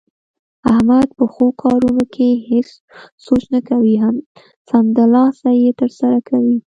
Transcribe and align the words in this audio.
احمد 0.71 1.07
په 1.17 1.25
ښو 1.33 1.47
کارونو 1.63 2.03
کې 2.13 2.29
هېڅ 2.49 2.69
سوچ 3.25 3.43
نه 3.53 3.59
کوي، 3.69 3.93
سمدلاسه 4.69 5.49
یې 5.61 5.71
ترسره 5.81 6.19
کوي. 6.29 6.57